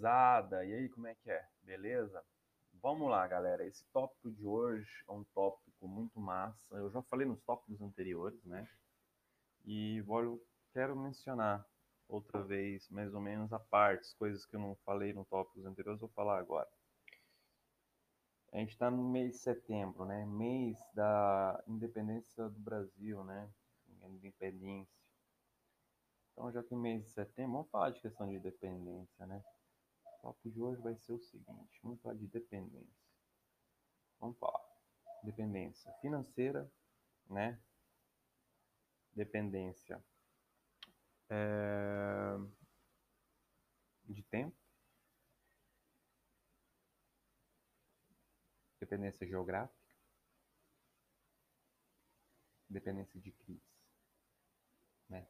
[0.00, 0.64] gurizada!
[0.64, 1.46] E aí, como é que é?
[1.62, 2.24] Beleza?
[2.82, 3.66] Vamos lá, galera.
[3.66, 6.74] Esse tópico de hoje é um tópico muito massa.
[6.74, 8.66] Eu já falei nos tópicos anteriores, né?
[9.64, 10.42] E vou,
[10.72, 11.66] quero mencionar
[12.08, 16.00] outra vez, mais ou menos, a partes, coisas que eu não falei no tópicos anteriores,
[16.00, 16.68] vou falar agora.
[18.52, 20.24] A gente está no mês de setembro, né?
[20.24, 23.48] Mês da independência do Brasil, né?
[24.04, 24.98] Independência.
[26.32, 29.44] Então, já que mês de setembro, vamos falar de questão de dependência, né?
[30.20, 33.10] O tópico de hoje vai ser o seguinte: vamos falar de dependência.
[34.18, 34.60] Vamos falar.
[35.22, 36.70] Dependência financeira,
[37.26, 37.58] né?
[39.14, 40.02] Dependência
[41.30, 42.36] é...
[44.04, 44.56] de tempo,
[48.78, 49.96] dependência geográfica,
[52.68, 53.74] dependência de crise,
[55.08, 55.26] né?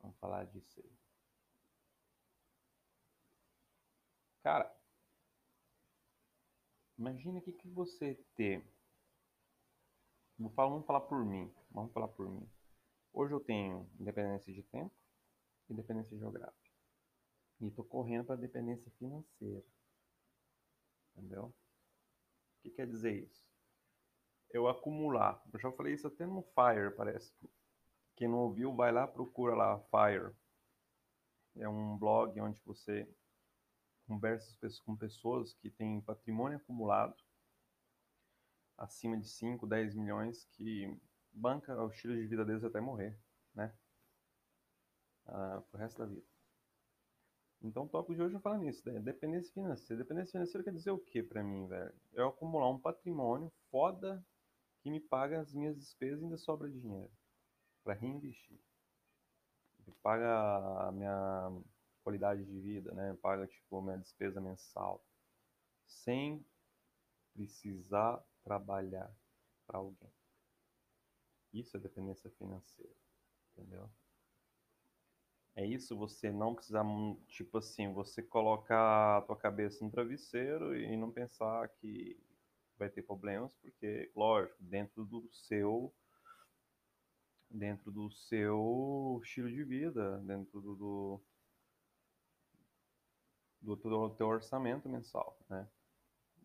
[0.00, 1.01] Vamos falar disso aí.
[4.42, 4.74] Cara,
[6.98, 8.64] imagina que, que você ter.
[10.36, 11.52] Vou falar, vamos falar por mim.
[11.70, 12.50] Vamos falar por mim.
[13.12, 14.92] Hoje eu tenho independência de tempo
[15.68, 16.70] e dependência geográfica.
[17.60, 19.62] E estou correndo para dependência financeira.
[21.14, 21.44] Entendeu?
[21.44, 23.46] O que quer dizer isso?
[24.50, 25.40] Eu acumular.
[25.52, 27.32] Eu já falei isso até no Fire, parece.
[28.16, 30.34] Quem não ouviu, vai lá, procura lá Fire.
[31.56, 33.08] É um blog onde você
[34.12, 37.16] conversa com pessoas que têm patrimônio acumulado
[38.76, 40.94] acima de 5, 10 milhões que
[41.32, 43.18] banca o estilo de vida deles até morrer,
[43.54, 43.74] né?
[45.26, 46.26] Ah, pro resto da vida.
[47.62, 48.98] Então o tópico de hoje eu falo nisso, né?
[49.00, 50.02] dependência financeira.
[50.02, 51.94] Dependência financeira quer dizer o que para mim, velho?
[52.12, 54.24] Eu acumular um patrimônio foda
[54.80, 57.10] que me paga as minhas despesas e ainda sobra dinheiro
[57.84, 58.60] para reinvestir.
[59.84, 61.62] Que paga a minha
[62.02, 63.16] qualidade de vida, né?
[63.22, 65.04] Paga tipo minha despesa mensal
[65.86, 66.44] sem
[67.32, 69.10] precisar trabalhar
[69.66, 70.12] para alguém.
[71.52, 72.94] Isso é dependência financeira,
[73.52, 73.90] entendeu?
[75.54, 76.82] É isso, você não precisar,
[77.28, 82.18] tipo assim, você colocar a tua cabeça no travesseiro e não pensar que
[82.78, 85.94] vai ter problemas, porque, lógico, dentro do seu
[87.50, 91.20] dentro do seu estilo de vida, dentro do, do,
[93.62, 95.68] do, teu orçamento mensal, né?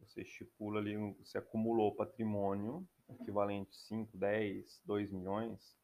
[0.01, 5.77] Você estipula ali, você acumulou patrimônio equivalente 5, 10, 2 milhões,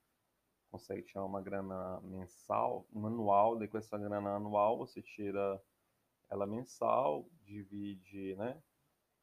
[0.71, 5.61] consegue tirar uma grana mensal, anual, daí com essa grana anual você tira
[6.29, 8.61] ela mensal, divide, né?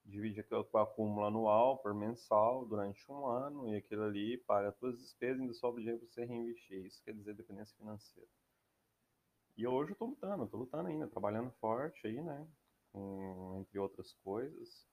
[0.04, 5.02] Divide o acúmulo anual por mensal durante um ano e aquilo ali paga todas as
[5.02, 6.86] despesas e ainda sobra dinheiro para você reinvestir.
[6.86, 8.28] Isso quer dizer dependência financeira.
[9.60, 12.48] E hoje eu estou lutando, estou lutando ainda, trabalhando forte aí, né?
[12.90, 14.86] Com, entre outras coisas.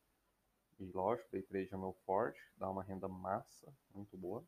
[0.78, 4.45] E lógico, day trade é meu forte, dá uma renda massa, muito boa.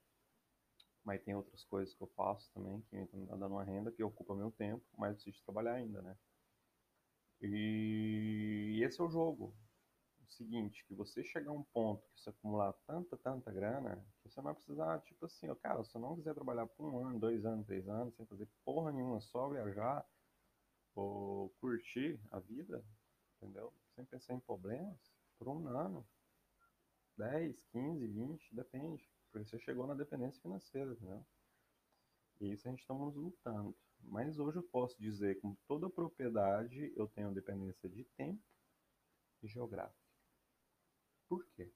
[1.05, 4.03] Mas tem outras coisas que eu faço também, que me estão dando uma renda que
[4.03, 6.17] ocupa meu tempo, mas preciso trabalhar ainda, né?
[7.41, 9.55] E esse é o jogo.
[10.29, 14.41] Seguinte, que você chegar a um ponto que você acumular tanta, tanta grana, que você
[14.41, 17.45] vai precisar, tipo assim, ó, cara, se eu não quiser trabalhar por um ano, dois
[17.45, 20.07] anos, três anos, sem fazer porra nenhuma, só viajar,
[20.95, 22.85] ou curtir a vida,
[23.37, 23.73] entendeu?
[23.95, 24.97] Sem pensar em problemas,
[25.37, 26.07] por um ano,
[27.17, 29.09] 10, 15, 20, depende.
[29.31, 31.25] Porque você chegou na dependência financeira, entendeu?
[32.39, 33.75] E isso a gente estamos lutando.
[34.01, 38.41] Mas hoje eu posso dizer com toda propriedade, eu tenho dependência de tempo
[39.41, 39.98] e geográfico.
[41.29, 41.71] Por quê?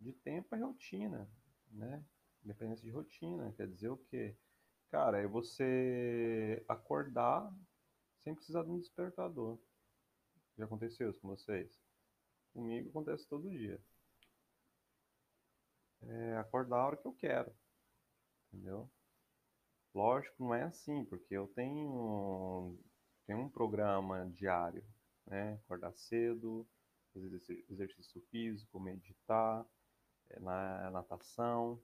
[0.00, 1.28] De tempo é rotina,
[1.70, 2.04] né?
[2.42, 4.36] Dependência de rotina, quer dizer o quê?
[4.90, 7.52] Cara, é você acordar
[8.22, 9.58] sem precisar de um despertador.
[10.56, 11.78] Já aconteceu isso com vocês?
[12.52, 13.80] Comigo acontece todo dia.
[16.00, 17.52] É acordar a hora que eu quero.
[18.46, 18.88] Entendeu?
[19.92, 22.78] Lógico, não é assim, porque eu tenho,
[23.26, 24.84] tenho um programa diário,
[25.26, 25.54] né?
[25.64, 26.66] Acordar cedo,
[27.12, 29.66] fazer exercício físico, meditar,
[30.30, 31.80] é, na natação,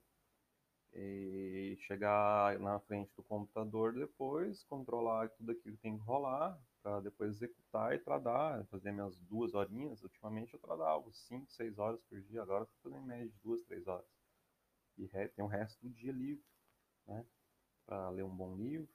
[0.95, 7.01] e chegar na frente do computador depois, controlar tudo aquilo que tem que rolar, para
[7.01, 10.01] depois executar e tradar, fazer minhas duas horinhas.
[10.03, 13.63] Ultimamente eu tradava 5, 6 horas por dia, agora estou fazendo em média de 2,
[13.65, 14.05] 3 horas.
[14.97, 16.45] E tem o resto do dia livre,
[17.05, 17.25] né?
[17.85, 18.87] Para ler um bom livro,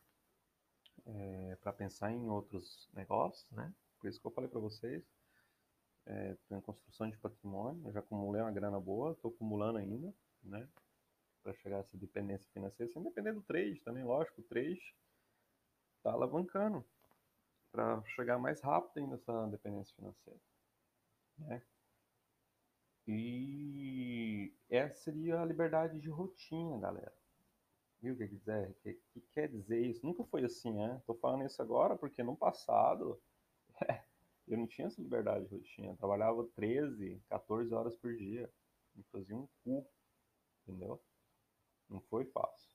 [1.05, 3.75] é, para pensar em outros negócios, né?
[3.99, 5.05] Por isso que eu falei para vocês,
[6.07, 10.13] é, tem construção de patrimônio, eu já acumulei uma grana boa, estou acumulando ainda,
[10.43, 10.69] né?
[11.43, 14.95] Para chegar a essa dependência financeira, sem depender do trade também, lógico, o trade
[15.97, 16.85] está alavancando
[17.73, 20.41] para chegar mais rápido ainda nessa dependência financeira.
[21.39, 21.63] Né?
[23.07, 27.15] E essa seria a liberdade de rotina, galera.
[28.01, 30.05] Viu o que, quiser, que, que quer dizer isso?
[30.05, 31.03] Nunca foi assim, né?
[31.07, 33.21] Tô falando isso agora porque no passado
[34.55, 35.89] eu não tinha essa liberdade de rotina.
[35.89, 38.51] Eu trabalhava 13, 14 horas por dia.
[38.95, 39.87] Me fazia um cu,
[40.63, 41.01] entendeu?
[41.89, 42.71] Não foi fácil.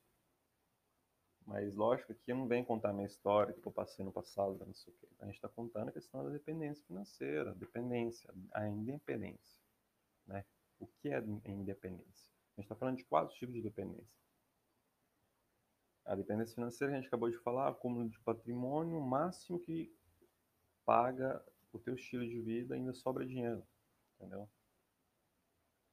[1.45, 4.73] Mas lógico que eu não venho contar minha história que eu passei no passado, não
[4.73, 5.07] sei o quê.
[5.19, 9.61] A gente está contando a questão da dependência financeira, dependência, a independência.
[10.25, 10.43] Né?
[10.79, 12.33] O que é independência?
[12.57, 14.17] A gente está falando de quatro tipos de dependência.
[16.03, 19.93] A dependência financeira, a gente acabou de falar, acúmulo de patrimônio máximo que
[20.83, 21.43] paga
[21.75, 23.65] o teu estilo de vida ainda sobra dinheiro,
[24.15, 24.49] entendeu?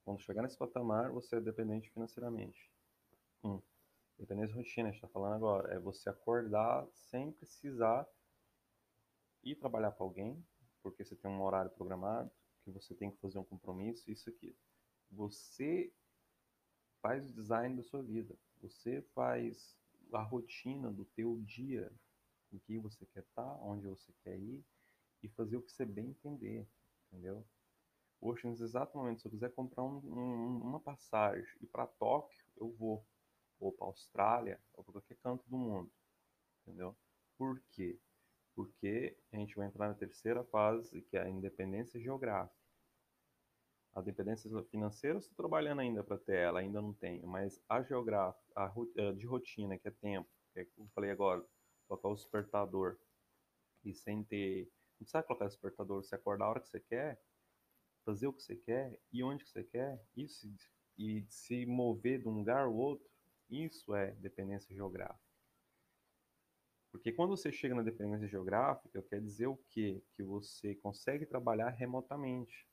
[0.05, 2.71] Quando chegar nesse patamar, você é dependente financeiramente.
[3.43, 3.61] Um,
[4.17, 8.09] dependência rotina, a gente está falando agora, é você acordar sem precisar
[9.43, 10.45] ir trabalhar para alguém,
[10.83, 12.31] porque você tem um horário programado,
[12.65, 14.57] que você tem que fazer um compromisso, isso aqui.
[15.11, 15.93] Você
[17.01, 18.39] faz o design da sua vida.
[18.61, 19.77] Você faz
[20.13, 21.93] a rotina do teu dia,
[22.53, 24.65] o que você quer estar, tá, onde você quer ir
[25.23, 26.67] e fazer o que você bem entender,
[27.11, 27.47] entendeu?
[28.21, 32.45] Hoje, nesse exato momento, se eu quiser comprar um, um, uma passagem e para Tóquio,
[32.57, 33.05] eu vou,
[33.59, 35.91] ou para Austrália, ou para qualquer canto do mundo,
[36.65, 36.97] entendeu?
[37.37, 37.99] Por quê?
[38.55, 42.61] porque a gente vai entrar na terceira fase, que é a independência geográfica.
[43.95, 47.83] A dependência financeira eu estou trabalhando ainda para ter ela, ainda não tenho, mas a
[47.83, 48.73] geográfica, a
[49.13, 51.45] de rotina, que é tempo, que é como eu falei agora,
[51.87, 52.99] colocar o despertador
[53.85, 54.71] e sem ter.
[55.03, 57.21] Não precisa colocar despertador, você acordar a hora que você quer,
[58.05, 60.49] fazer o que você quer e onde que você quer, isso
[60.97, 63.11] e se mover de um lugar ao outro,
[63.51, 65.21] isso é dependência geográfica.
[66.93, 70.05] Porque quando você chega na dependência geográfica, quer dizer o quê?
[70.15, 72.69] Que você consegue trabalhar remotamente,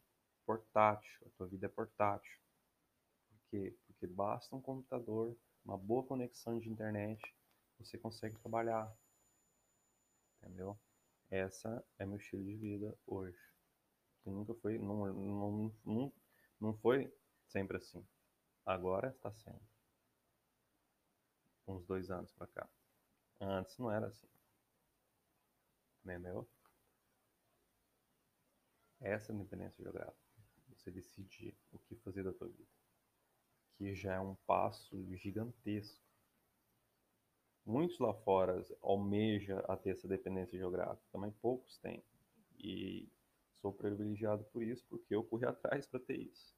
[0.45, 2.39] portátil, a tua vida é portátil.
[3.27, 3.75] Por quê?
[3.87, 5.35] Porque basta um computador,
[5.65, 7.19] uma boa conexão de internet,
[7.79, 8.95] você consegue trabalhar.
[10.37, 10.79] Entendeu?
[11.29, 13.39] Essa é meu estilo de vida hoje.
[14.23, 16.13] Que nunca foi, não, não, não,
[16.59, 17.13] não foi
[17.47, 18.05] sempre assim.
[18.65, 19.61] Agora está sendo.
[21.67, 22.69] Uns dois anos para cá.
[23.39, 24.27] Antes não era assim.
[26.03, 26.49] Entendeu?
[28.99, 30.17] Essa é a independência geográfica.
[30.69, 32.69] Você decidir o que fazer da tua vida.
[33.77, 36.08] Que já é um passo gigantesco.
[37.69, 42.03] Muitos lá fora almejam a ter essa dependência geográfica, também poucos têm.
[42.57, 43.07] E
[43.61, 46.57] sou privilegiado por isso, porque eu corri atrás para ter isso.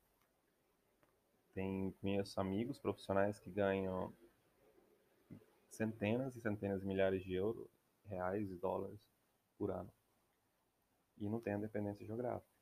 [1.54, 4.14] Tem, conheço amigos profissionais que ganham
[5.70, 7.70] centenas e centenas de milhares de euros,
[8.06, 9.02] reais e dólares
[9.58, 9.92] por ano.
[11.18, 12.56] E não tem a dependência geográfica.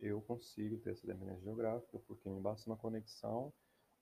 [0.00, 3.52] Eu consigo ter essa dependência geográfica porque me basta uma conexão,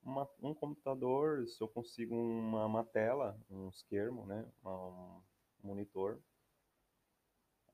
[0.03, 5.21] uma, um computador, se eu consigo uma, uma tela, um esquermo, né, um
[5.63, 6.19] monitor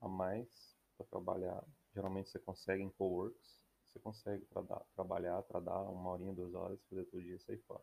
[0.00, 1.64] a mais para trabalhar.
[1.94, 4.62] Geralmente você consegue em coworks, você consegue tra
[4.94, 7.82] trabalhar, dar uma horinha, duas horas, fazer todo dia e sair fora.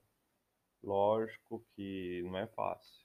[0.84, 3.04] Lógico que não é fácil.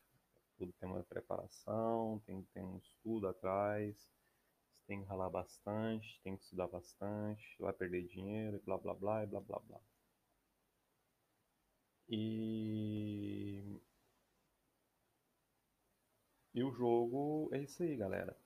[0.59, 6.37] Tudo tem uma preparação, tem, tem um estudo atrás, você tem que ralar bastante, tem
[6.37, 9.81] que estudar bastante, vai perder dinheiro, e blá blá blá, e blá blá blá.
[12.11, 13.81] E...
[16.53, 18.37] E o jogo é isso aí, galera.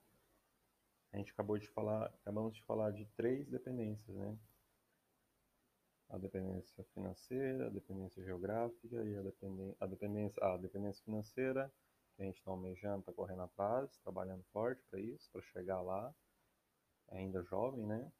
[1.11, 4.37] A gente acabou de falar, acabamos de falar de três dependências, né?
[6.09, 11.71] a dependência financeira, a dependência geográfica e a, dependência, a, dependência, a dependência financeira,
[12.15, 16.13] que a gente está almejando, está correndo atrás, trabalhando forte para isso, para chegar lá,
[17.09, 18.11] ainda jovem, né?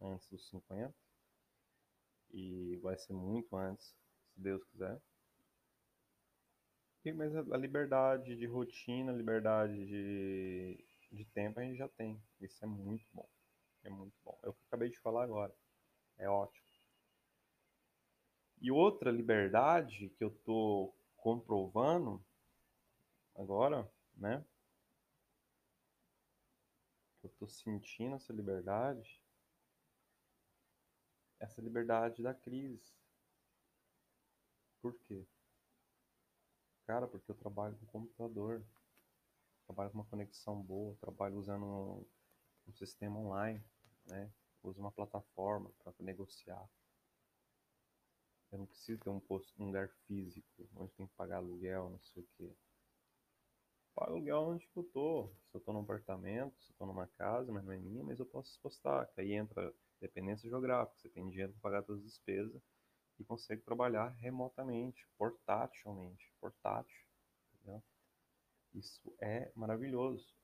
[0.00, 0.94] Antes dos 50.
[2.32, 3.94] E vai ser muito antes,
[4.36, 5.00] se Deus quiser.
[7.04, 12.22] E, mas a liberdade de rotina, liberdade de, de tempo a gente já tem.
[12.40, 13.28] Isso é muito bom.
[13.82, 14.38] É muito bom.
[14.42, 15.54] É o que eu acabei de falar agora.
[16.18, 16.66] É ótimo.
[18.60, 22.24] E outra liberdade que eu estou comprovando
[23.34, 24.44] agora, né?
[27.22, 29.22] Eu estou sentindo essa liberdade,
[31.38, 32.92] essa liberdade da crise.
[34.86, 35.26] Por quê?
[36.86, 38.64] Cara, porque eu trabalho com computador,
[39.64, 42.06] trabalho com uma conexão boa, trabalho usando um,
[42.68, 43.60] um sistema online,
[44.04, 44.30] né?
[44.62, 46.70] Uso uma plataforma para negociar.
[48.52, 51.98] Eu não preciso ter um, posto, um lugar físico, onde tem que pagar aluguel, não
[51.98, 52.54] sei o quê.
[53.92, 55.32] pago aluguel onde que eu tô.
[55.50, 58.20] Se eu tô num apartamento, se eu tô numa casa, mas não é minha, mas
[58.20, 59.12] eu posso expostar.
[59.14, 60.96] Que aí entra dependência geográfica.
[60.96, 62.62] Você tem dinheiro para pagar todas as despesas
[63.18, 67.04] e consegue trabalhar remotamente, portátilmente, portátil.
[67.54, 67.82] Entendeu?
[68.74, 70.34] Isso é maravilhoso.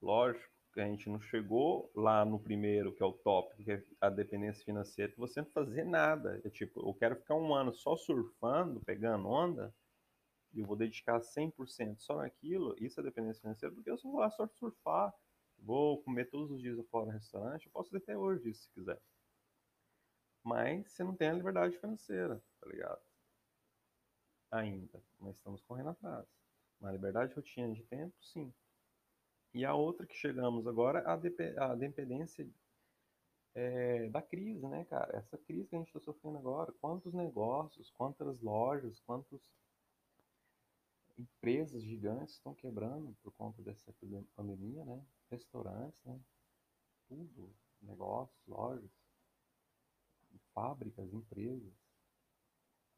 [0.00, 3.84] Lógico que a gente não chegou lá no primeiro, que é o top, que é
[4.00, 6.40] a dependência financeira, que você não fazer nada.
[6.44, 9.74] É tipo, eu quero ficar um ano só surfando, pegando onda,
[10.52, 14.20] e eu vou dedicar 100% só naquilo, isso é dependência financeira, porque eu só vou
[14.20, 15.12] lá só surfar,
[15.58, 19.00] vou comer todos os dias fora no restaurante, eu posso até hoje se quiser.
[20.48, 23.02] Mas você não tem a liberdade financeira, tá ligado?
[24.50, 25.02] Ainda.
[25.20, 26.26] Mas estamos correndo atrás.
[26.80, 28.50] Uma liberdade rotina de tempo, sim.
[29.52, 32.48] E a outra que chegamos agora, a, a dependência
[33.54, 35.18] é, da crise, né, cara?
[35.18, 36.72] Essa crise que a gente está sofrendo agora.
[36.80, 39.42] Quantos negócios, quantas lojas, quantas
[41.18, 43.92] empresas gigantes estão quebrando por conta dessa
[44.34, 45.04] pandemia, né?
[45.30, 46.18] Restaurantes, né?
[47.06, 48.90] Tudo, negócios, lojas,
[50.58, 51.72] fábricas, empresas,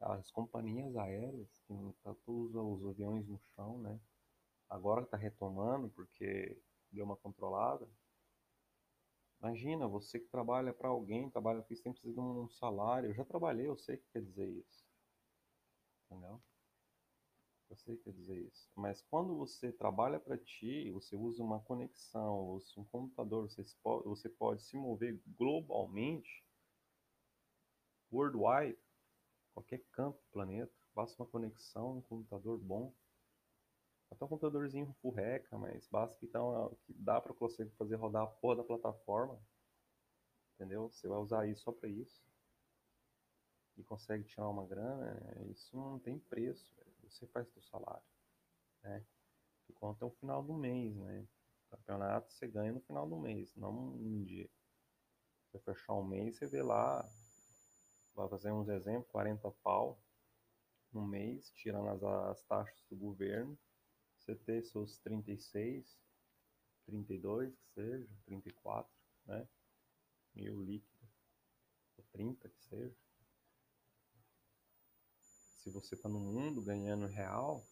[0.00, 4.00] as companhias aéreas que tanto usam os aviões no chão, né?
[4.66, 6.58] Agora está retomando porque
[6.90, 7.86] deu uma controlada.
[9.42, 13.10] Imagina, você que trabalha para alguém, trabalha aqui, sempre precisa de um salário.
[13.10, 14.84] Eu já trabalhei, eu sei o que quer dizer isso.
[16.06, 16.40] Entendeu?
[17.68, 18.70] Eu sei o que quer dizer isso.
[18.74, 23.62] Mas quando você trabalha para ti, você usa uma conexão, usa um computador, você,
[24.04, 26.42] você pode se mover globalmente,
[28.12, 28.78] worldwide,
[29.52, 32.92] qualquer canto do planeta, basta uma conexão, um computador bom.
[34.10, 38.26] Até um computadorzinho furreca, mas basta que, uma, que dá para você fazer rodar a
[38.26, 39.40] porra da plataforma.
[40.54, 40.90] Entendeu?
[40.90, 42.22] Você vai usar isso só para isso.
[43.76, 45.16] E consegue tirar uma grana,
[45.48, 46.74] isso não tem preço.
[47.04, 48.02] Você faz seu salário.
[48.82, 49.04] Né?
[49.66, 51.26] Que conta é o final do mês, né?
[51.70, 54.50] campeonato você ganha no final do mês, não um dia.
[55.46, 57.08] Você fechar um mês, você vê lá,
[58.14, 59.98] vai fazer uns exemplos, 40 pau
[60.92, 63.58] no mês, tirando as, as taxas do governo
[64.20, 65.98] você ter seus 36,
[66.86, 68.92] 32 que seja, 34,
[69.26, 69.48] né?
[70.34, 71.08] Mil líquido,
[71.96, 72.96] ou 30 que seja.
[75.58, 77.66] Se você tá no mundo ganhando real,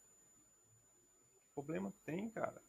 [1.35, 2.61] que problema tem, cara?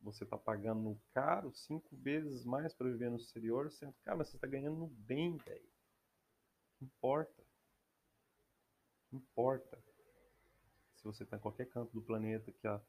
[0.00, 4.46] Você tá pagando caro cinco vezes mais para viver no exterior, sendo, cara, você tá
[4.46, 5.77] ganhando bem, velho.
[6.80, 7.44] Importa.
[9.12, 9.78] Importa.
[10.96, 12.80] Se você tá em qualquer canto do planeta que a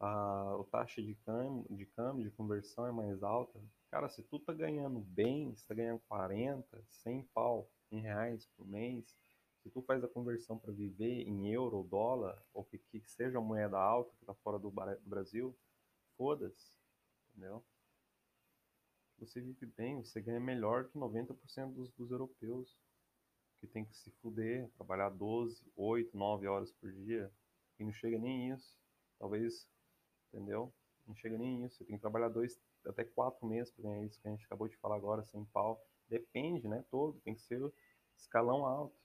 [0.00, 4.38] a, a taxa de câmbio, de câmbio, de conversão é mais alta, cara, se tu
[4.38, 9.14] tá ganhando bem, se tá ganhando 40, 100 pau em reais por mês,
[9.62, 13.42] se tu faz a conversão para viver em euro dólar, ou que, que seja a
[13.42, 15.54] moeda alta que tá fora do, do Brasil,
[16.16, 16.72] foda-se,
[17.28, 17.62] entendeu?
[19.18, 22.74] Você vive bem, você ganha melhor que 90% dos, dos europeus,
[23.60, 27.30] que tem que se fuder, trabalhar 12, 8, 9 horas por dia,
[27.78, 28.78] e não chega nem isso.
[29.18, 29.68] Talvez
[30.32, 30.72] entendeu?
[31.06, 31.76] Não chega nem isso.
[31.76, 34.68] Você tem que trabalhar dois, até quatro meses para ganhar isso que a gente acabou
[34.68, 35.84] de falar agora, sem pau.
[36.08, 36.84] Depende, né?
[36.90, 37.60] Todo, tem que ser
[38.16, 38.96] escalão alto.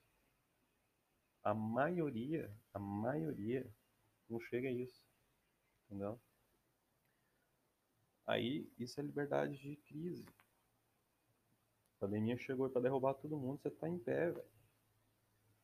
[1.44, 3.70] A maioria, a maioria,
[4.28, 5.04] não chega a isso,
[5.86, 6.20] entendeu?
[8.26, 10.26] Aí, isso é liberdade de crise.
[11.96, 14.46] A pandemia chegou para derrubar todo mundo, você tá em pé, velho.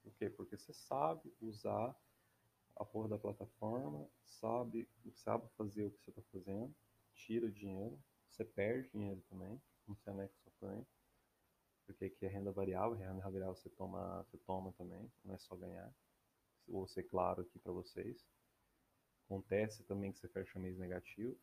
[0.04, 0.30] Por quê?
[0.30, 1.96] Porque você sabe usar
[2.76, 6.74] a porra da plataforma, sabe, sabe fazer o que você está fazendo,
[7.14, 10.86] tira o dinheiro, você perde dinheiro também, não anexa só também,
[11.86, 15.56] porque aqui é renda variável, renda variável você toma, você toma também, não é só
[15.56, 15.94] ganhar.
[16.68, 18.26] Vou ser claro aqui para vocês.
[19.26, 21.38] Acontece também que você fecha mês negativo.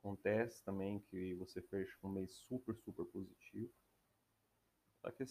[0.00, 2.95] Acontece também que você fecha um mês super, super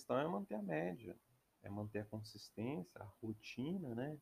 [0.06, 1.18] questão é manter a média,
[1.64, 4.20] é manter a consistência, a rotina, né?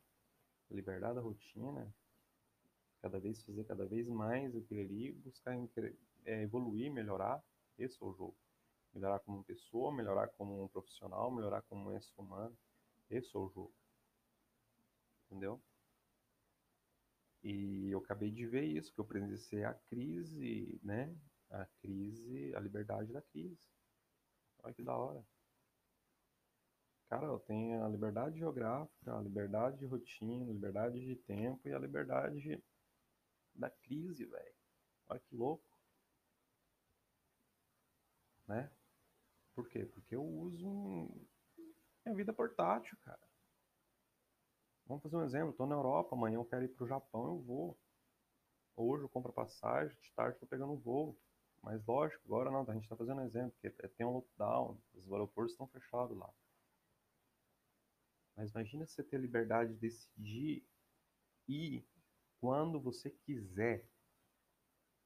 [0.71, 1.93] liberdade da rotina,
[3.01, 5.53] cada vez fazer cada vez mais aquilo ali, buscar
[6.25, 7.43] é, evoluir, melhorar,
[7.77, 8.37] esse é o jogo.
[8.93, 12.57] Melhorar como pessoa, melhorar como um profissional, melhorar como um ser humano,
[13.09, 13.73] esse é o jogo.
[15.25, 15.61] Entendeu?
[17.43, 21.13] E eu acabei de ver isso, que eu presenciei a crise, né?
[21.49, 23.67] A crise, a liberdade da crise.
[24.63, 25.23] Olha que da hora.
[27.13, 31.71] Cara, eu tenho a liberdade geográfica, a liberdade de rotina, a liberdade de tempo e
[31.71, 32.59] a liberdade
[33.53, 34.55] da crise, velho.
[35.07, 35.63] Olha que louco.
[38.47, 38.67] Né?
[39.53, 39.85] Por quê?
[39.85, 41.07] Porque eu uso
[42.03, 43.21] minha vida portátil, cara.
[44.87, 45.51] Vamos fazer um exemplo.
[45.51, 47.77] Estou na Europa, amanhã eu quero ir para o Japão, eu vou.
[48.75, 51.15] Hoje eu compro passagem, de tarde estou pegando um voo.
[51.61, 55.11] Mas lógico, agora não, a gente está fazendo um exemplo, porque tem um lockdown, os
[55.11, 56.33] aeroportos estão fechados lá.
[58.35, 60.67] Mas imagina você ter a liberdade de decidir
[61.47, 61.87] ir
[62.39, 63.87] quando você quiser,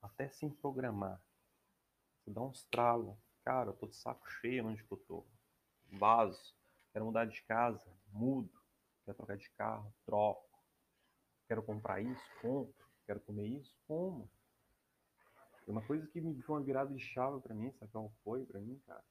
[0.01, 1.21] até sem programar.
[2.19, 3.17] Você dá uns tralos.
[3.43, 5.25] Cara, eu tô de saco cheio onde que eu tô.
[5.91, 6.55] Vaso.
[6.91, 8.51] Quero mudar de casa, mudo.
[9.05, 10.47] Quero trocar de carro, troco.
[11.47, 12.85] Quero comprar isso, compro.
[13.05, 14.29] Quero comer isso, como.
[15.65, 18.45] E uma coisa que me foi uma virada de chave para mim, sabe qual foi
[18.45, 19.03] para mim, cara?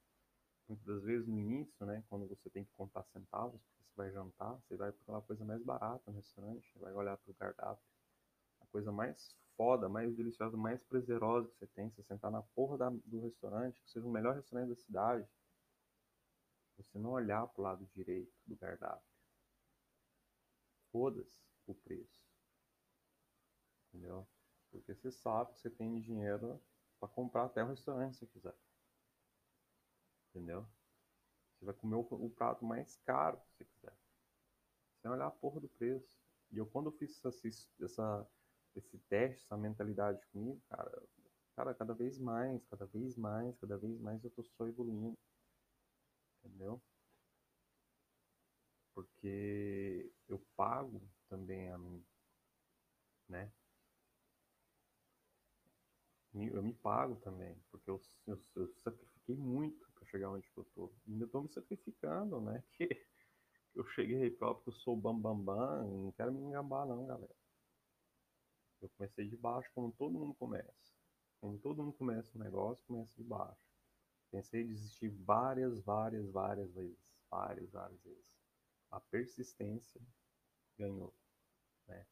[0.69, 4.11] Muitas das vezes no início, né, quando você tem que contar centavos, porque você vai
[4.11, 7.85] jantar, você vai para aquela coisa mais barata no restaurante, vai olhar para o cardápio
[8.61, 12.77] a coisa mais foda, mais deliciosa, mais prazerosa que você tem, você sentar na porra
[12.77, 15.29] da, do restaurante, que seja o melhor restaurante da cidade,
[16.77, 19.09] você não olhar pro lado direito do cardápio.
[20.93, 22.21] Foda-se o preço.
[23.89, 24.27] Entendeu?
[24.71, 26.61] Porque você sabe que você tem dinheiro
[27.01, 28.55] para comprar até o restaurante se quiser.
[30.37, 30.67] Entendeu?
[31.55, 33.97] Você vai comer o, prato mais caro se você quiser.
[35.01, 36.21] Sem olhar a porra do preço.
[36.53, 37.49] E eu, quando eu fiz essa,
[37.81, 38.31] essa
[38.75, 41.03] esse teste, essa mentalidade comigo, cara,
[41.55, 45.17] cara, cada vez mais, cada vez mais, cada vez mais eu tô só evoluindo.
[46.45, 46.83] Entendeu?
[48.95, 51.01] Porque eu pago
[51.31, 52.05] também a mim,
[53.27, 53.51] né?
[56.35, 59.86] Eu me pago também, porque eu, eu, eu sacrifiquei muito
[60.17, 60.91] chegar onde eu tô.
[61.07, 62.63] Ainda tô me sacrificando, né?
[63.77, 67.07] Que eu cheguei próprio que eu sou bambambam, bam, bam, não quero me engabar não,
[67.07, 67.37] galera.
[68.81, 70.95] Eu comecei de baixo, como todo mundo começa.
[71.43, 73.61] Como todo mundo começa um negócio, começa de baixo.
[74.31, 76.99] Pensei em desistir várias, várias, várias vezes.
[77.31, 78.25] Várias, várias vezes.
[78.91, 80.01] A persistência
[80.79, 81.15] ganhou.
[81.87, 82.07] Né?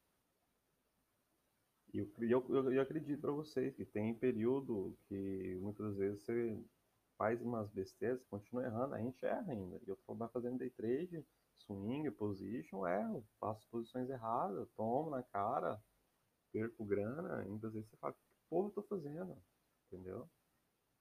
[1.94, 6.62] E eu, eu, eu acredito para vocês que tem período que muitas vezes você
[7.16, 9.80] faz umas besteiras, continua errando, a gente erra ainda.
[9.84, 11.24] E eu trabalho fazendo day trade,
[11.58, 15.82] swing, position, erro, faço posições erradas, tomo na cara,
[16.52, 19.36] perco grana, muitas vezes você fala, que porra eu tô fazendo?
[19.86, 20.28] Entendeu?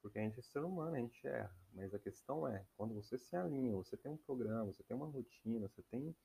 [0.01, 1.55] Porque a gente é ser humano, a gente erra.
[1.71, 5.07] Mas a questão é, quando você se alinha, você tem um programa, você tem uma
[5.07, 6.15] rotina, você tem.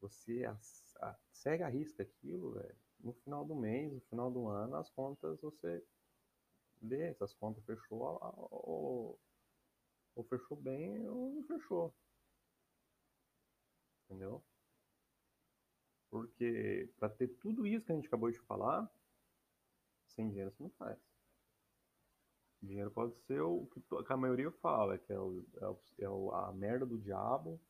[0.00, 0.56] Você a,
[1.00, 2.76] a, segue a risca aquilo, velho.
[3.00, 5.84] No final do mês, no final do ano, as contas você
[6.84, 8.18] vê se as contas fechou
[8.50, 9.18] ou,
[10.14, 11.94] ou fechou bem ou não fechou.
[14.04, 14.42] Entendeu?
[16.10, 18.88] Porque para ter tudo isso que a gente acabou de falar,
[20.06, 20.98] sem dinheiro você não faz.
[22.62, 25.44] Dinheiro pode ser o que a maioria fala, que é, o,
[25.98, 27.60] é, o, é a merda do diabo,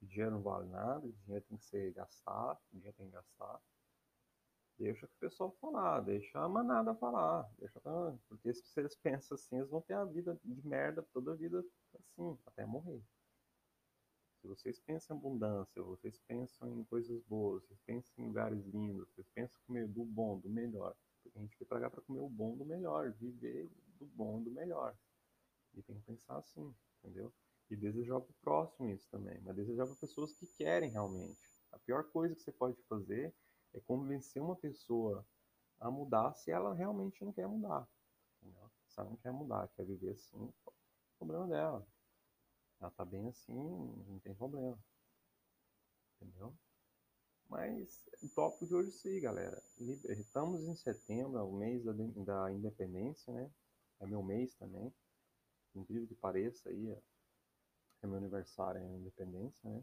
[0.00, 3.60] dinheiro não vale nada, dinheiro tem que ser gastado, dinheiro tem que gastar.
[4.78, 7.80] Deixa o pessoal falar, deixa a manada falar, deixa,
[8.28, 11.64] porque se eles pensam assim, eles vão ter a vida de merda toda a vida
[11.94, 13.02] assim, até morrer.
[14.40, 19.08] Se vocês pensam em abundância, vocês pensam em coisas boas, vocês pensam em lugares lindos,
[19.10, 20.96] vocês pensam em comer do bom, do melhor.
[21.36, 24.96] A gente veio cá pra comer o bom do melhor, viver do bom do melhor.
[25.74, 27.32] E tem que pensar assim, entendeu?
[27.70, 31.40] E desejar pro próximo isso também, mas desejar para pessoas que querem realmente.
[31.70, 33.32] A pior coisa que você pode fazer
[33.74, 35.26] é convencer uma pessoa
[35.80, 37.88] a mudar se ela realmente não quer mudar.
[38.40, 38.70] Entendeu?
[38.88, 40.72] Se ela não quer mudar, quer viver assim, é o
[41.18, 41.86] problema dela.
[42.80, 43.54] Ela tá bem assim,
[44.08, 44.78] não tem problema.
[46.20, 46.54] Entendeu?
[47.48, 49.62] Mas o tópico de hoje é sim, galera.
[49.78, 53.50] Estamos em setembro, é o mês da, da independência, né?
[54.00, 54.92] É meu mês também.
[55.74, 56.90] Incrível que pareça aí,
[58.02, 59.82] é meu aniversário é a independência, né?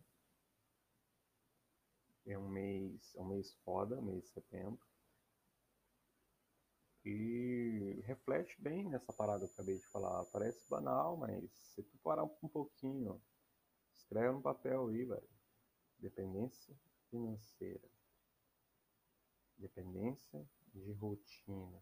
[2.25, 4.85] É um mês, é um mês foda, mês de setembro.
[7.05, 10.25] E reflete bem nessa parada que eu acabei de falar.
[10.25, 13.21] Parece banal, mas se tu parar um pouquinho,
[13.95, 15.29] escreve no papel aí, velho.
[15.97, 16.75] Dependência
[17.09, 17.89] financeira.
[19.57, 21.81] Dependência de rotina.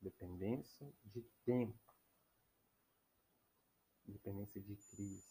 [0.00, 1.94] Dependência de tempo.
[4.06, 5.28] Dependência de crise.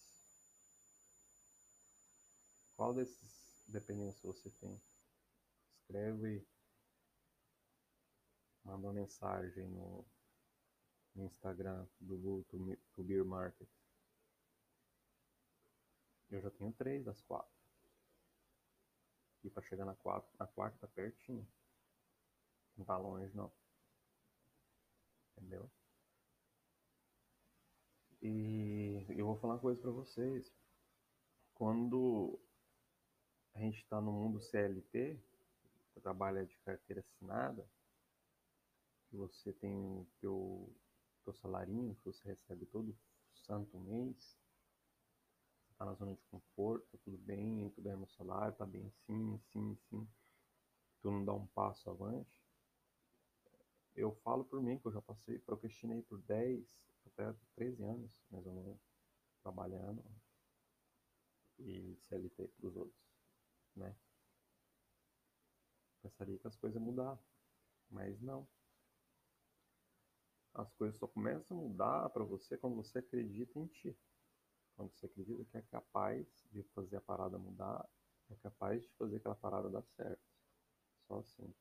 [2.76, 4.82] Qual desses dependências você tem?
[5.82, 6.46] Escreve
[8.64, 10.06] manda uma mensagem no,
[11.16, 12.44] no Instagram do Google
[12.94, 13.68] to, Beer Market.
[16.30, 17.58] Eu já tenho três das quatro.
[19.44, 21.48] E para chegar na, quatro, na quarta tá pertinho.
[22.78, 23.52] Não tá longe não.
[25.36, 25.70] Entendeu?
[28.22, 30.54] E eu vou falar uma coisa para vocês.
[31.56, 32.40] Quando
[33.54, 35.20] a gente está no mundo CLT,
[35.88, 37.66] você trabalha de carteira assinada,
[39.12, 40.70] você tem o teu,
[41.24, 42.96] teu salarinho que você recebe todo
[43.34, 44.38] santo mês,
[45.72, 49.40] está na zona de conforto, tá tudo bem, tu ganha no salário, tá bem sim,
[49.52, 50.08] sim, sim,
[51.02, 52.44] tu não dá um passo avante.
[53.96, 56.66] Eu falo por mim que eu já passei, procrastinei por 10,
[57.08, 58.80] até 13 anos, mais ou menos,
[59.42, 60.04] trabalhando
[61.58, 63.09] e CLT para os outros,
[63.76, 63.96] né?
[66.02, 67.20] Pensaria que as coisas mudar,
[67.90, 68.48] mas não.
[70.54, 73.98] As coisas só começam a mudar para você quando você acredita em ti.
[74.76, 77.88] Quando você acredita que é capaz de fazer a parada mudar,
[78.30, 80.24] é capaz de fazer aquela parada dar certo.
[81.08, 81.54] Só assim.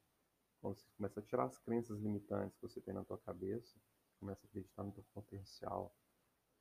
[0.61, 3.79] Quando você começa a tirar as crenças limitantes que você tem na tua cabeça,
[4.18, 5.94] começa a acreditar no teu potencial,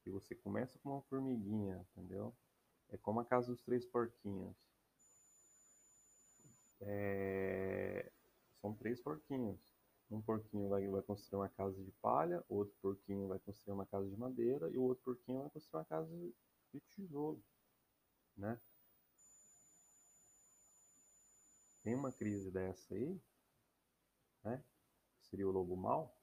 [0.06, 2.36] e você começa com uma formiguinha, entendeu?
[2.90, 4.56] É como a casa dos três porquinhos.
[6.82, 8.12] É...
[8.62, 9.60] São três porquinhos.
[10.10, 14.10] Um porquinho vai, vai construir uma casa de palha, outro porquinho vai construir uma casa
[14.10, 16.16] de madeira e o outro porquinho vai construir uma casa
[16.74, 17.44] de tijolo,
[18.38, 18.60] né?
[21.84, 23.20] Tem uma crise dessa aí,
[24.44, 24.64] né?
[25.24, 26.14] Seria o lobo mau.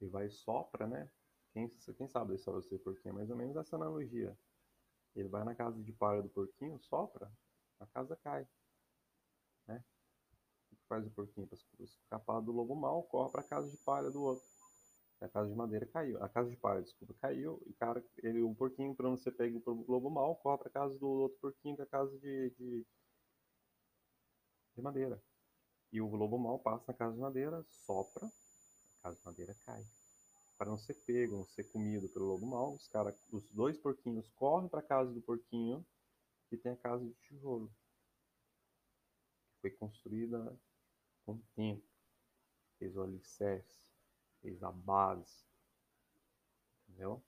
[0.00, 1.10] E vai e sopra, né?
[1.52, 3.12] Quem, quem sabe a história do porquinho?
[3.12, 4.36] É mais ou menos essa analogia.
[5.14, 7.32] Ele vai na casa de palha do porquinho, sopra,
[7.80, 8.46] a casa cai.
[10.88, 13.02] Faz o porquinho para escapar do lobo mau?
[13.04, 14.44] Corre para a casa de palha do outro.
[15.20, 16.22] A casa de madeira caiu.
[16.22, 17.60] A casa de palha, desculpa, caiu.
[17.66, 20.72] E cara, ele, o porquinho, para não ser pego pelo lobo mau, corre para a
[20.72, 22.86] casa do outro porquinho, que é a casa de, de,
[24.76, 25.20] de madeira.
[25.92, 29.84] E o lobo mau passa na casa de madeira, sopra, a casa de madeira cai
[30.56, 34.28] para não ser pego, não ser comido pelo lobo mau, os, cara, os dois porquinhos
[34.30, 35.84] correm para a casa do porquinho,
[36.48, 37.70] que tem a casa de tijolo.
[39.50, 40.58] Que foi construída
[41.26, 41.84] com tempo.
[42.78, 43.82] Fez o alicerce,
[44.40, 45.44] fez a base.
[46.88, 47.22] Entendeu?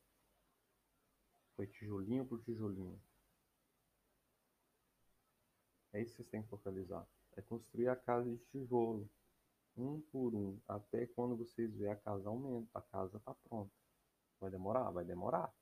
[1.56, 2.98] Foi tijolinho por tijolinho.
[5.92, 7.06] É isso que vocês têm que focalizar.
[7.36, 9.10] É construir a casa de tijolo
[9.76, 13.72] um por um, até quando vocês verem a casa aumenta, a casa tá pronta.
[14.40, 14.90] Vai demorar?
[14.90, 15.52] Vai demorar.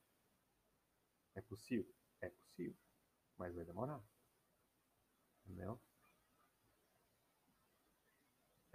[1.35, 1.95] É possível?
[2.21, 2.77] É possível,
[3.37, 4.03] mas vai demorar.
[5.45, 5.79] Entendeu?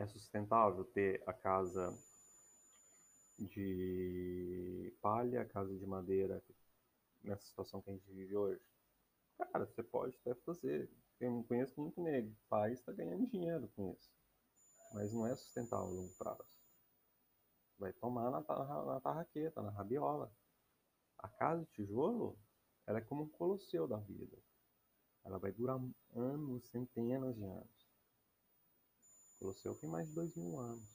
[0.02, 1.96] É sustentável ter a casa
[3.38, 6.44] de palha, a casa de madeira
[7.24, 8.62] nessa situação que a gente vive hoje?
[9.38, 10.90] Cara, você pode até fazer.
[11.20, 12.32] Eu conheço muito negro.
[12.32, 14.12] O país está ganhando dinheiro com isso
[14.94, 16.60] mas não é sustentável a longo prazo.
[17.78, 20.32] Vai tomar na, na tarraqueta, na rabiola.
[21.18, 22.38] A casa de tijolo,
[22.86, 24.38] ela é como um colosseu da vida.
[25.24, 25.80] Ela vai durar
[26.14, 27.81] anos, centenas de anos.
[29.42, 30.88] O colosseu tem mais de dois mil anos.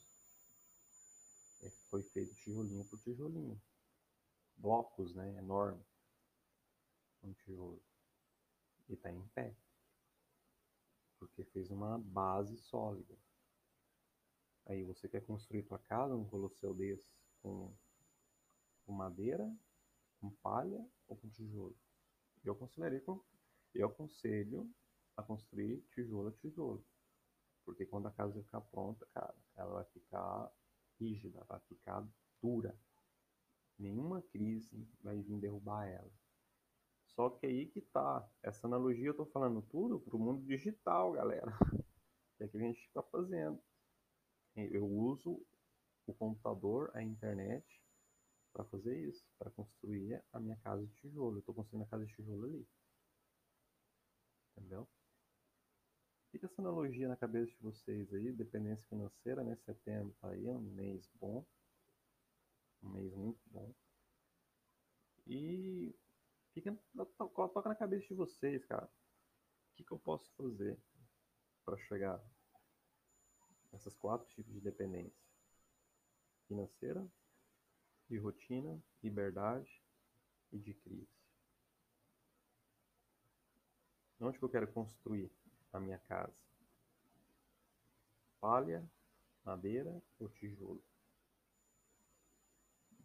[1.63, 3.61] É, foi feito tijolinho por tijolinho.
[4.57, 5.37] Blocos, né?
[5.37, 5.85] Enorme.
[7.25, 7.83] Um tijolo.
[8.89, 9.53] E está em pé.
[11.19, 13.19] Porque fez uma base sólida.
[14.67, 17.11] Aí você quer construir tua casa, um colossal desse,
[17.43, 17.77] com,
[18.85, 19.53] com madeira,
[20.21, 21.77] com palha ou com tijolo?
[22.45, 23.03] Eu aconselharia
[23.75, 24.73] eu aconselho
[25.17, 26.87] a construir tijolo a tijolo.
[27.67, 30.51] Porque quando a casa ficar pronta, cara, ela vai ficar
[30.99, 32.09] rígida, vai ficar
[32.41, 32.75] dura.
[33.79, 36.11] Nenhuma crise vai vir derrubar ela.
[37.09, 38.27] Só que aí que tá.
[38.43, 41.53] Essa analogia eu tô falando tudo pro mundo digital, galera.
[42.39, 43.59] Que é que a gente está fazendo
[44.57, 45.45] eu uso
[46.07, 47.65] o computador, a internet,
[48.53, 51.37] para fazer isso, para construir a minha casa de tijolo.
[51.37, 52.67] Eu estou construindo a casa de tijolo ali.
[54.57, 54.89] Entendeu?
[56.37, 59.57] Fica essa analogia na cabeça de vocês aí, dependência financeira, né?
[59.65, 61.43] Setembro tá aí, um mês bom.
[62.83, 63.75] Um mês muito bom.
[65.27, 65.99] E
[66.53, 66.79] fica,
[67.17, 68.85] toca na cabeça de vocês, cara.
[68.85, 70.79] O que, que eu posso fazer
[71.65, 72.23] para chegar
[73.73, 75.27] essas quatro tipos de dependência:
[76.49, 77.11] financeira,
[78.11, 79.83] de rotina, liberdade
[80.53, 81.09] e de crise.
[84.21, 85.33] Onde que eu quero construir
[85.77, 86.35] a minha casa?
[88.41, 88.89] Palha,
[89.45, 90.83] madeira ou tijolo?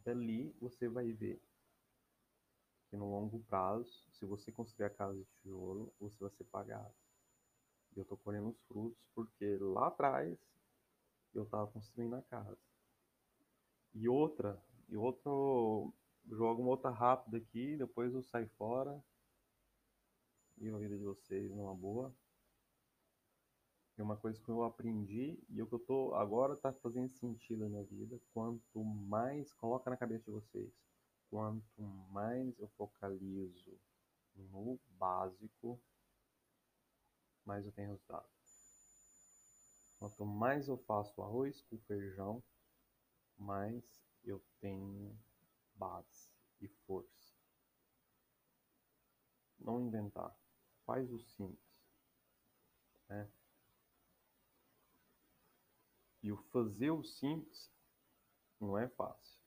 [0.03, 1.41] Dali você vai ver
[2.89, 6.93] que no longo prazo, se você construir a casa de tijolo, você vai ser pagado.
[7.95, 10.37] E eu estou colhendo os frutos porque lá atrás
[11.33, 12.57] eu estava construindo a casa.
[13.93, 15.93] E outra, e outro,
[16.29, 19.01] jogo uma outra rápida aqui, depois eu saio fora.
[20.57, 22.13] viva a vida de vocês numa boa.
[24.01, 27.59] E uma coisa que eu aprendi e o que eu tô agora tá fazendo sentido
[27.59, 30.73] na minha vida, quanto mais coloca na cabeça de vocês,
[31.29, 33.79] quanto mais eu focalizo
[34.35, 35.79] no básico,
[37.45, 38.27] mais eu tenho resultado.
[39.99, 42.43] Quanto mais eu faço arroz com feijão,
[43.37, 43.83] mais
[44.23, 45.15] eu tenho
[45.75, 46.27] base
[46.59, 47.35] e força.
[49.59, 50.35] Não inventar.
[50.87, 51.59] Faz o simples.
[53.07, 53.29] Né?
[56.23, 57.69] E o fazer o simples
[58.59, 59.39] não é fácil.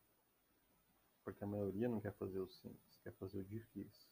[1.22, 4.08] Porque a maioria não quer fazer o simples, quer fazer o difícil.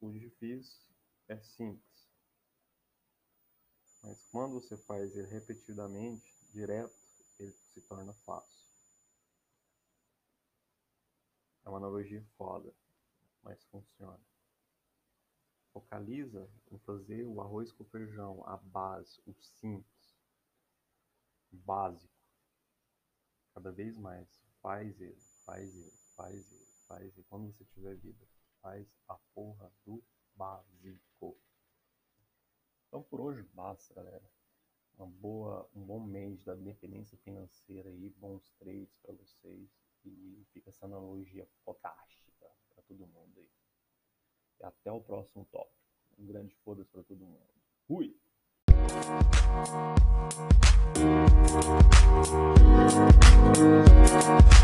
[0.00, 0.80] O difícil
[1.28, 2.08] é simples.
[4.02, 6.94] Mas quando você faz ele repetidamente, direto,
[7.38, 8.54] ele se torna fácil.
[11.64, 12.72] É uma analogia foda,
[13.42, 14.20] mas funciona.
[15.74, 20.16] Focaliza em fazer o arroz com feijão, a base, o simples,
[21.50, 22.14] básico.
[23.52, 24.28] Cada vez mais.
[24.62, 27.26] Faz ele, faz ele, faz ele, faz ele.
[27.28, 28.24] Quando você tiver vida,
[28.62, 30.00] faz a porra do
[30.36, 31.36] básico.
[32.86, 34.30] Então por hoje basta, galera.
[34.96, 39.68] Uma boa, um bom mês da independência financeira aí, bons trades para vocês
[40.04, 43.63] e fica essa analogia fantástica para todo mundo aí.
[44.62, 45.74] Até o próximo tópico.
[46.18, 47.40] Um grande foda-se para todo mundo.
[47.86, 48.16] Fui!
[54.24, 54.63] Thank